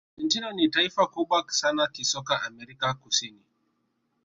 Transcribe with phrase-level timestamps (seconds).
[0.17, 3.41] argentina ni taifa kubwa sana kisoka amerika kusini